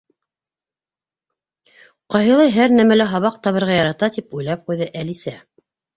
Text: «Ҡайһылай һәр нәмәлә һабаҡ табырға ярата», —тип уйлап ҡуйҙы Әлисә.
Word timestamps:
«Ҡайһылай 2.15 2.53
һәр 2.55 2.73
нәмәлә 2.77 3.07
һабаҡ 3.13 3.37
табырға 3.49 3.77
ярата», 3.77 4.11
—тип 4.17 4.37
уйлап 4.39 4.65
ҡуйҙы 4.71 4.89
Әлисә. 5.03 5.37